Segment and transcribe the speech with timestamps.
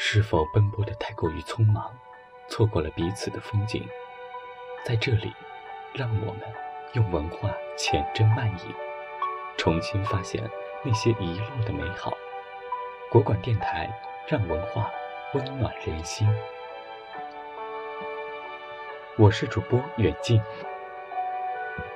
[0.00, 1.92] 是否奔波的太过于匆忙，
[2.46, 3.84] 错过了彼此的风景？
[4.84, 5.34] 在这里，
[5.92, 6.42] 让我们
[6.92, 8.74] 用文化浅斟慢饮，
[9.56, 10.48] 重新发现
[10.84, 12.16] 那些遗落的美好。
[13.10, 13.90] 国馆电台
[14.28, 14.88] 让文化
[15.34, 16.32] 温暖人心。
[19.16, 20.40] 我是主播远近，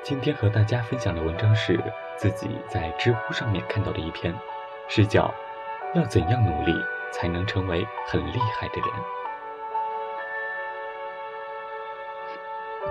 [0.03, 1.81] 今天和大家分享的文章是
[2.17, 4.35] 自己在知乎上面看到的一篇，
[4.89, 5.33] 是叫
[5.95, 6.75] “要怎样努力
[7.13, 8.91] 才能成为很厉害的人”。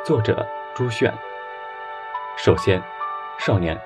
[0.05, 1.13] 作者朱炫。
[2.38, 2.81] 首先，
[3.38, 3.77] 少年，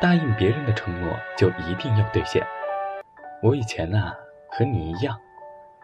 [0.00, 2.44] 答应别人的承诺就一定要兑现。
[3.42, 4.12] 我以前呢，
[4.48, 5.16] 和你一样，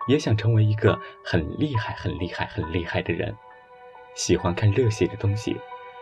[0.09, 3.37] 也想成为一个很厉害、很厉害、很厉害的人。
[4.15, 5.61] 喜欢看热血的东西，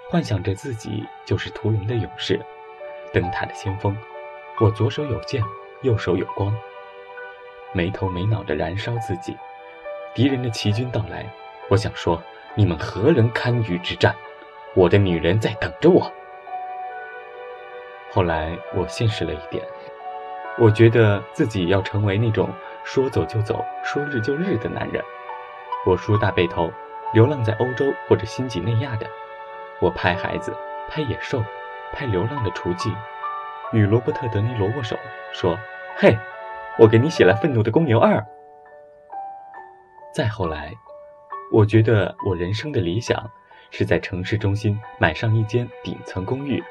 [0.08, 2.41] 幻想着自己就是屠龙的勇士，
[3.12, 3.96] 灯塔的先锋。
[4.60, 5.42] 我左手有剑，
[5.82, 6.56] 右手有光，
[7.74, 9.36] 没头没脑地燃烧自己。
[10.14, 11.27] 敌人的骑军到来，
[11.69, 12.22] 我想说：
[12.55, 14.14] 你们何人堪与之战？
[14.75, 16.11] 我的女人在等着我。
[18.11, 19.62] 后来我现实了一点，
[20.56, 22.48] 我觉得自己要成为那种
[22.84, 25.05] 说走就走、说日就日的男人。
[25.84, 26.72] 我梳大背头。
[27.12, 29.06] 流浪在欧洲或者新几内亚的，
[29.80, 30.52] 我拍孩子，
[30.89, 31.41] 拍野兽，
[31.92, 32.92] 拍流浪的雏妓，
[33.70, 34.98] 与罗伯特·德尼罗握手，
[35.33, 35.56] 说
[35.95, 36.19] ：“嘿，
[36.78, 38.19] 我给你写了《愤怒的公牛二》。”
[40.14, 40.72] 再后来，
[41.53, 43.30] 我觉得我人生的理想
[43.70, 46.62] 是在城市中心买上一间顶层公寓，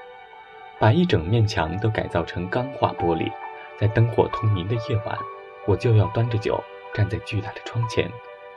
[0.79, 3.31] 把一整面墙都改造成钢化玻璃，
[3.77, 5.17] 在灯火通明的夜晚，
[5.65, 6.61] 我就要端着酒
[6.93, 8.09] 站在巨大的窗前。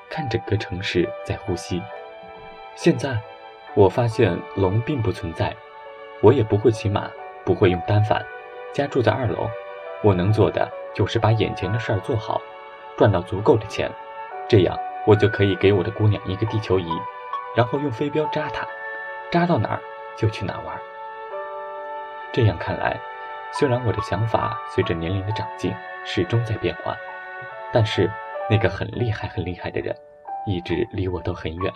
[0.08, 1.82] 看整个城市在呼吸。
[2.76, 3.18] 现在，
[3.74, 5.52] 我发现龙并不存在，
[6.20, 7.10] 我也不会骑马，
[7.44, 8.24] 不会用单反，
[8.72, 9.50] 家住在二楼。
[10.04, 12.40] 我能做的就是把眼前的事儿做好，
[12.96, 13.92] 赚到足够的钱，
[14.48, 16.88] 这样我就可以给我的姑娘一个地球仪，
[17.54, 18.66] 然后用飞镖扎她，
[19.30, 19.80] 扎到哪儿
[20.16, 20.74] 就去哪儿玩。
[22.32, 22.98] 这样看来，
[23.52, 25.70] 虽然我的想法随着年龄的长进
[26.04, 26.96] 始终在变化，
[27.72, 28.10] 但是。
[28.48, 29.92] 那个很厉害、很厉害的人，
[30.46, 31.72] 一直离我都很远，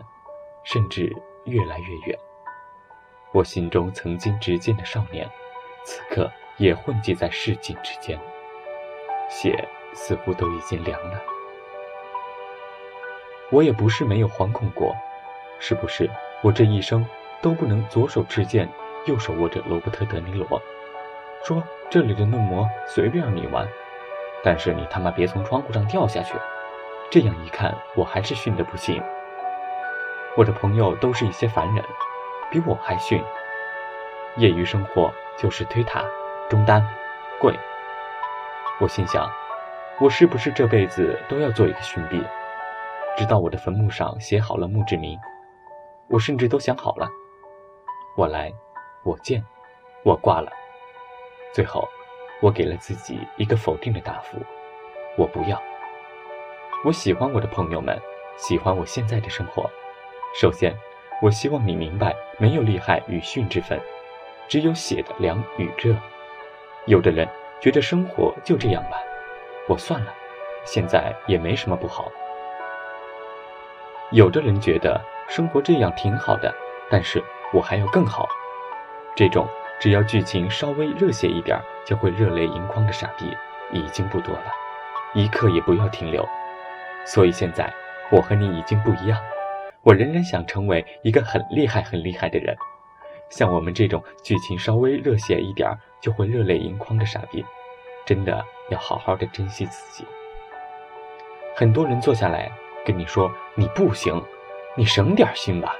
[0.62, 1.12] 甚至
[1.46, 2.16] 越来越远。
[3.32, 5.28] 我心中曾经执剑的少年，
[5.82, 8.16] 此刻也混迹在市井之间，
[9.30, 11.18] 血似乎都已经凉了。
[13.50, 14.94] 我也不是没有惶恐过，
[15.58, 16.10] 是不是
[16.42, 17.06] 我这一生
[17.40, 18.68] 都不能左手持剑，
[19.06, 20.60] 右手握着罗伯特·德尼罗，
[21.44, 23.66] 说这里的嫩模随便让你玩，
[24.44, 26.34] 但是你他妈别从窗户上掉下去。
[27.10, 29.02] 这样一看，我还是逊得不行。
[30.36, 31.84] 我的朋友都是一些凡人，
[32.50, 33.20] 比我还逊。
[34.36, 36.04] 业余生活就是推塔、
[36.48, 36.86] 中单、
[37.40, 37.52] 跪。
[38.80, 39.30] 我心想，
[40.00, 42.18] 我是不是这辈子都要做一个逊婢，
[43.14, 45.18] 直到我的坟墓上写好了墓志铭？
[46.08, 47.06] 我甚至都想好了，
[48.16, 48.50] 我来，
[49.04, 49.44] 我见，
[50.02, 50.50] 我挂了。
[51.52, 51.86] 最后，
[52.40, 54.38] 我给了自己一个否定的答复：
[55.18, 55.60] 我不要。
[56.82, 58.00] 我喜欢我的朋友们，
[58.38, 59.68] 喜欢我现在的生活。
[60.34, 60.74] 首先，
[61.20, 63.78] 我希望你明白，没有厉害与逊之分，
[64.48, 65.94] 只有血的凉与热。
[66.86, 67.28] 有的人
[67.60, 68.96] 觉得生活就这样吧，
[69.68, 70.12] 我算了，
[70.64, 72.10] 现在也没什么不好。
[74.12, 76.52] 有的人觉得生活这样挺好的，
[76.90, 77.22] 但是
[77.52, 78.26] 我还要更好。
[79.14, 79.46] 这种
[79.78, 83.36] 只要剧情稍微热血一点就会热泪盈眶的傻逼
[83.72, 84.52] 已经不多了，
[85.14, 86.26] 一刻也不要停留。
[87.04, 87.72] 所以现在，
[88.10, 89.18] 我和你已经不一样。
[89.82, 92.56] 我仍然想成为一个很厉害、很厉害的人。
[93.28, 95.70] 像我们这种剧情稍微热血一点
[96.00, 97.44] 就会热泪盈眶的傻逼，
[98.04, 100.06] 真的要好好的珍惜自己。
[101.56, 102.50] 很多人坐下来
[102.84, 104.22] 跟你说你不行，
[104.76, 105.74] 你省点心吧，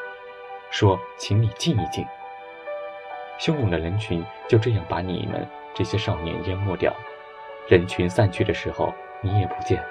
[0.71, 2.07] 说请你静一静。
[3.39, 6.95] 汹涌的人群就这样把你们这些少年淹没掉。
[7.69, 8.93] 人群散去的时候，
[9.23, 9.83] 你也不见。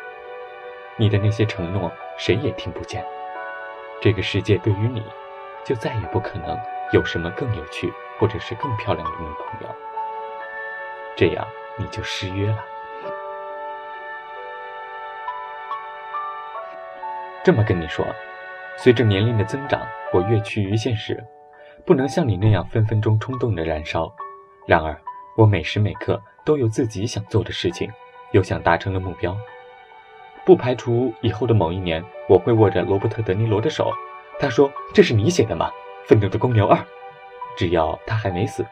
[0.97, 3.03] 你的那些承诺，谁也听不见。
[4.01, 5.03] 这个世界对于你，
[5.65, 6.59] 就再也不可能
[6.91, 9.75] 有什么更有趣或者是更漂亮的女朋友。
[11.19, 11.45] 这样
[11.77, 12.63] 你就失约了。
[17.43, 18.05] 这么跟你说，
[18.77, 21.21] 随着年龄的增长，我越趋于现实，
[21.85, 24.09] 不能像你那样分分钟冲动的燃烧。
[24.65, 24.97] 然而，
[25.35, 27.91] 我每时每刻都有自己想做的事情，
[28.31, 29.35] 又想达成的目标。
[30.45, 33.91] 不排除以后的某一年，我会握着罗伯特·德尼罗的手。
[34.39, 35.69] 他说：“这是你写的吗？”
[36.07, 36.77] 《愤怒的公牛二》，
[37.57, 38.65] 只要他还没死。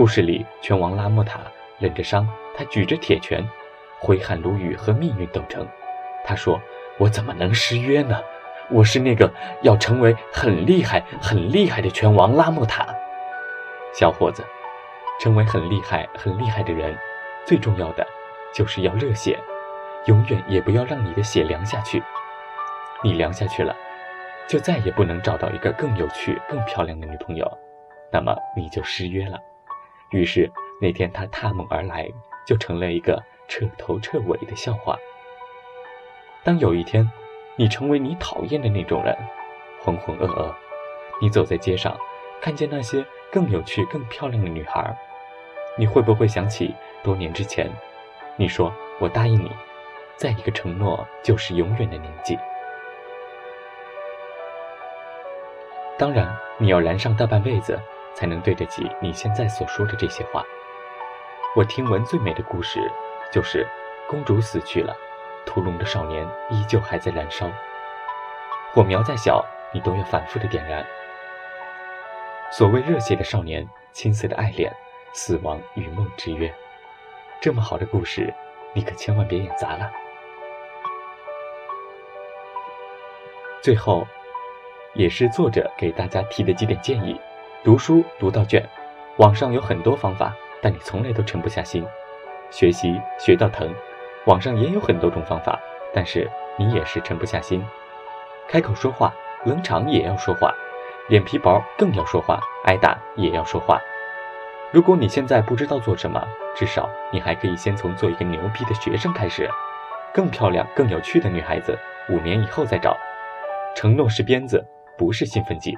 [0.00, 1.40] 故事里，拳王拉莫塔
[1.78, 2.26] 忍着伤，
[2.56, 3.46] 他举着铁拳，
[3.98, 5.68] 挥汗如雨和命运斗争。
[6.24, 6.58] 他说
[6.96, 8.18] ：“我怎么能失约呢？
[8.70, 9.30] 我是那个
[9.60, 12.86] 要成为很厉害、很厉害的拳王拉莫塔。”
[13.92, 14.42] 小伙子，
[15.20, 16.96] 成为很厉害、很厉害的人，
[17.44, 18.06] 最重要的
[18.54, 19.38] 就是要热血，
[20.06, 22.02] 永远也不要让你的血凉下去。
[23.04, 23.76] 你凉下去了，
[24.48, 27.46] 就再也不能找到一个更有趣、更漂亮的女朋友，
[28.10, 29.38] 那么你就失约了。
[30.10, 32.10] 于是那天他踏梦而来，
[32.46, 34.96] 就成了一个彻头彻尾的笑话。
[36.42, 37.08] 当有一天，
[37.56, 39.16] 你成为你讨厌的那种人，
[39.82, 40.54] 浑浑噩噩，
[41.20, 41.96] 你走在街上，
[42.40, 44.96] 看见那些更有趣、更漂亮的女孩，
[45.76, 47.70] 你会不会想起多年之前，
[48.36, 49.50] 你说我答应你，
[50.16, 52.38] 在一个承诺就是永远的年纪？
[55.98, 57.78] 当然，你要燃上大半辈子，
[58.14, 60.44] 才能对得起你现在所说的这些话。
[61.56, 62.80] 我听闻最美的故事，
[63.32, 63.66] 就是
[64.08, 64.96] 公主死去了。
[65.46, 67.50] 屠龙的少年依旧还在燃烧，
[68.72, 70.86] 火苗再小，你都要反复的点燃。
[72.52, 74.72] 所谓热血的少年，青涩的爱恋，
[75.12, 76.52] 死亡与梦之约，
[77.40, 78.32] 这么好的故事，
[78.74, 79.90] 你可千万别演砸了。
[83.62, 84.06] 最后，
[84.94, 87.18] 也是作者给大家提的几点建议：
[87.62, 88.64] 读书读到倦，
[89.18, 91.84] 网上有很多方法，但你从来都沉不下心；
[92.50, 93.70] 学习学到疼。
[94.24, 95.60] 网上也有很多种方法，
[95.92, 96.26] 但是
[96.56, 97.62] 你也是沉不下心。
[98.48, 99.12] 开口说话，
[99.44, 100.50] 冷场也要说话，
[101.10, 103.78] 脸皮薄更要说话，挨打也要说话。
[104.72, 106.26] 如果你现在不知道做什么，
[106.56, 109.46] 至少你还可以先从做一个牛逼的学生开始。
[110.14, 111.78] 更漂亮、更有趣的女孩子，
[112.08, 112.96] 五年以后再找。
[113.76, 114.66] 承诺是鞭子，
[114.96, 115.76] 不是兴奋剂。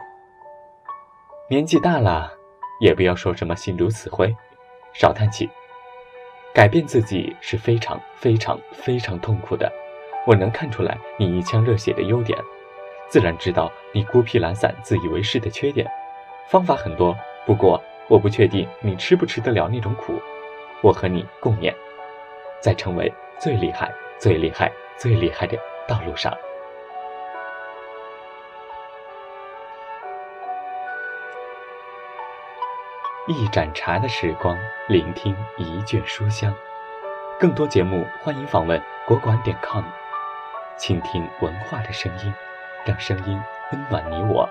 [1.53, 2.33] 年纪大了，
[2.81, 4.35] 也不要说什么心如死灰，
[4.95, 5.47] 少叹气。
[6.55, 9.71] 改变自己是非常非常非常痛苦的，
[10.27, 12.39] 我能看出来你一腔热血的优点，
[13.07, 15.87] 自然知道你孤僻懒散、自以为是的缺点。
[16.49, 17.15] 方法很多，
[17.45, 17.79] 不过
[18.09, 20.15] 我不确定你吃不吃得了那种苦。
[20.83, 21.71] 我和你共勉，
[22.63, 26.35] 在成为最厉害、最厉害、最厉害的道路上。
[33.29, 34.59] 一盏茶的时光，
[34.89, 36.53] 聆听一卷书香。
[37.39, 39.85] 更多节目，欢迎访问国馆点 com，
[40.77, 42.35] 倾听文化的声音，
[42.85, 43.41] 让声音
[43.71, 44.49] 温暖你我。